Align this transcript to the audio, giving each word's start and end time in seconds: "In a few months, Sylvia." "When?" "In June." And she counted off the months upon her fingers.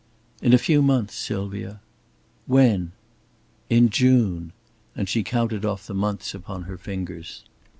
"In 0.41 0.51
a 0.51 0.57
few 0.57 0.81
months, 0.81 1.13
Sylvia." 1.13 1.79
"When?" 2.47 2.91
"In 3.69 3.91
June." 3.91 4.51
And 4.95 5.07
she 5.07 5.21
counted 5.21 5.63
off 5.63 5.85
the 5.85 5.93
months 5.93 6.33
upon 6.33 6.63
her 6.63 6.79
fingers. 6.79 7.43